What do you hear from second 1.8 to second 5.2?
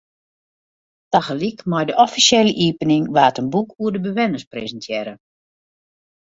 de offisjele iepening waard in boek oer de bewenners presintearre.